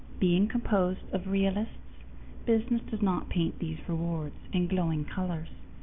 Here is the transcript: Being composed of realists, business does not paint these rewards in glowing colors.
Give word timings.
Being 0.19 0.47
composed 0.47 1.03
of 1.13 1.27
realists, 1.27 1.77
business 2.47 2.81
does 2.89 3.03
not 3.03 3.29
paint 3.29 3.59
these 3.59 3.87
rewards 3.87 4.47
in 4.51 4.65
glowing 4.67 5.05
colors. 5.05 5.49